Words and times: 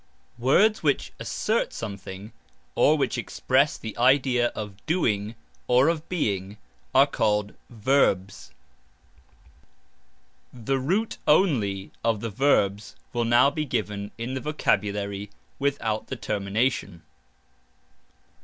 (Words 0.39 0.81
which 0.81 1.13
assert 1.19 1.71
something, 1.73 2.33
or 2.73 2.97
which 2.97 3.19
express 3.19 3.77
the 3.77 3.95
idea 3.99 4.47
of 4.55 4.83
doing 4.87 5.35
or 5.67 5.89
of 5.89 6.09
being, 6.09 6.57
are 6.91 7.05
called 7.05 7.53
VERBS). 7.69 8.49
(The 10.51 10.79
root 10.79 11.19
only 11.27 11.91
of 12.03 12.19
the 12.19 12.31
verbs 12.31 12.95
will 13.13 13.25
now 13.25 13.51
be 13.51 13.63
given 13.63 14.09
in 14.17 14.33
the 14.33 14.41
Vocabulary 14.41 15.29
without 15.59 16.07
the 16.07 16.15
termination). 16.15 17.03